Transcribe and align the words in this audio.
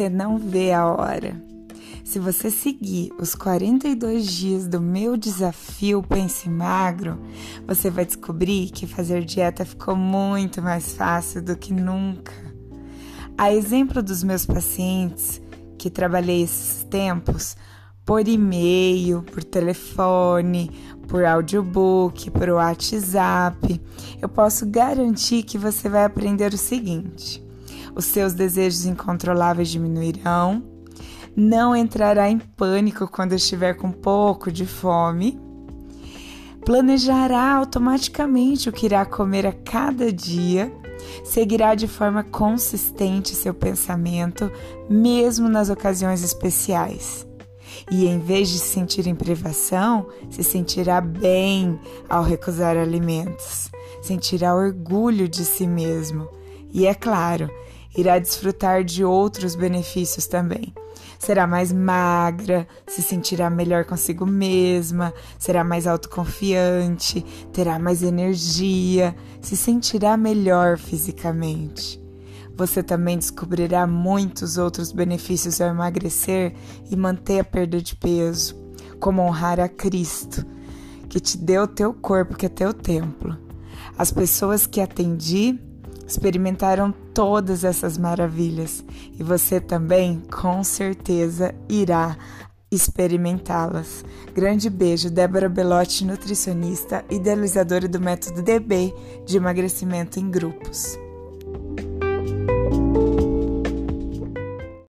você 0.00 0.08
não 0.08 0.38
vê 0.38 0.72
a 0.72 0.86
hora. 0.86 1.38
Se 2.02 2.18
você 2.18 2.50
seguir 2.50 3.12
os 3.18 3.34
42 3.34 4.26
dias 4.26 4.66
do 4.66 4.80
meu 4.80 5.14
desafio 5.14 6.02
Pense 6.02 6.48
Magro, 6.48 7.18
você 7.66 7.90
vai 7.90 8.06
descobrir 8.06 8.70
que 8.70 8.86
fazer 8.86 9.22
dieta 9.26 9.62
ficou 9.62 9.94
muito 9.94 10.62
mais 10.62 10.94
fácil 10.94 11.42
do 11.42 11.54
que 11.54 11.74
nunca. 11.74 12.32
A 13.36 13.52
exemplo 13.52 14.02
dos 14.02 14.24
meus 14.24 14.46
pacientes, 14.46 15.38
que 15.76 15.90
trabalhei 15.90 16.44
esses 16.44 16.82
tempos, 16.84 17.54
por 18.02 18.26
e-mail, 18.26 19.22
por 19.22 19.44
telefone, 19.44 20.70
por 21.08 21.26
audiobook, 21.26 22.30
por 22.30 22.48
WhatsApp, 22.48 23.78
eu 24.22 24.30
posso 24.30 24.64
garantir 24.64 25.42
que 25.42 25.58
você 25.58 25.90
vai 25.90 26.06
aprender 26.06 26.54
o 26.54 26.58
seguinte: 26.58 27.49
os 27.94 28.04
seus 28.04 28.32
desejos 28.32 28.86
incontroláveis 28.86 29.68
diminuirão, 29.68 30.62
não 31.36 31.74
entrará 31.74 32.28
em 32.28 32.38
pânico 32.38 33.08
quando 33.08 33.34
estiver 33.34 33.74
com 33.74 33.92
pouco 33.92 34.50
de 34.50 34.66
fome, 34.66 35.40
planejará 36.64 37.54
automaticamente 37.54 38.68
o 38.68 38.72
que 38.72 38.86
irá 38.86 39.04
comer 39.04 39.46
a 39.46 39.52
cada 39.52 40.12
dia, 40.12 40.72
seguirá 41.24 41.74
de 41.74 41.88
forma 41.88 42.22
consistente 42.22 43.34
seu 43.34 43.54
pensamento, 43.54 44.50
mesmo 44.88 45.48
nas 45.48 45.70
ocasiões 45.70 46.22
especiais. 46.22 47.26
E 47.90 48.06
em 48.06 48.18
vez 48.18 48.48
de 48.48 48.58
se 48.58 48.68
sentir 48.68 49.06
em 49.06 49.14
privação, 49.14 50.06
se 50.28 50.42
sentirá 50.44 51.00
bem 51.00 51.78
ao 52.08 52.22
recusar 52.22 52.76
alimentos, 52.76 53.70
sentirá 54.02 54.54
orgulho 54.54 55.28
de 55.28 55.44
si 55.44 55.66
mesmo. 55.66 56.28
E, 56.72 56.86
é 56.86 56.94
claro, 56.94 57.50
irá 57.96 58.18
desfrutar 58.18 58.84
de 58.84 59.04
outros 59.04 59.54
benefícios 59.54 60.26
também. 60.26 60.72
Será 61.18 61.46
mais 61.46 61.70
magra, 61.70 62.66
se 62.86 63.02
sentirá 63.02 63.50
melhor 63.50 63.84
consigo 63.84 64.24
mesma, 64.24 65.12
será 65.38 65.62
mais 65.62 65.86
autoconfiante, 65.86 67.20
terá 67.52 67.78
mais 67.78 68.02
energia, 68.02 69.14
se 69.40 69.56
sentirá 69.56 70.16
melhor 70.16 70.78
fisicamente. 70.78 72.00
Você 72.56 72.82
também 72.82 73.18
descobrirá 73.18 73.86
muitos 73.86 74.58
outros 74.58 74.92
benefícios 74.92 75.60
ao 75.60 75.68
emagrecer 75.68 76.54
e 76.90 76.96
manter 76.96 77.40
a 77.40 77.44
perda 77.44 77.80
de 77.80 77.96
peso, 77.96 78.56
como 78.98 79.22
honrar 79.22 79.60
a 79.60 79.68
Cristo, 79.68 80.44
que 81.08 81.20
te 81.20 81.38
deu 81.38 81.62
o 81.62 81.68
teu 81.68 81.92
corpo, 81.92 82.36
que 82.36 82.46
é 82.46 82.50
teu 82.50 82.72
templo. 82.72 83.36
As 83.96 84.10
pessoas 84.10 84.66
que 84.66 84.80
atendi 84.80 85.58
experimentaram 86.10 86.92
todas 87.14 87.62
essas 87.62 87.96
maravilhas 87.96 88.84
e 89.18 89.22
você 89.22 89.60
também, 89.60 90.20
com 90.30 90.64
certeza, 90.64 91.54
irá 91.68 92.16
experimentá-las. 92.70 94.04
Grande 94.34 94.68
beijo, 94.68 95.10
Débora 95.10 95.48
Belotti, 95.48 96.04
nutricionista, 96.04 97.04
idealizadora 97.10 97.88
do 97.88 98.00
método 98.00 98.42
DB 98.42 98.92
de 99.24 99.36
emagrecimento 99.36 100.18
em 100.18 100.30
grupos. 100.30 100.98